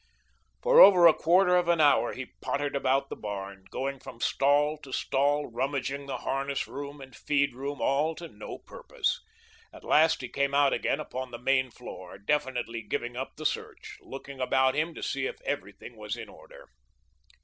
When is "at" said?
9.71-9.83